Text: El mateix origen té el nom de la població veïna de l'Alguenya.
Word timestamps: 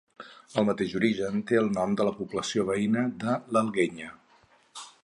El 0.61 0.65
mateix 0.69 0.95
origen 0.99 1.43
té 1.51 1.59
el 1.61 1.69
nom 1.75 1.93
de 2.01 2.09
la 2.09 2.15
població 2.23 2.67
veïna 2.73 3.05
de 3.27 3.37
l'Alguenya. 3.55 4.15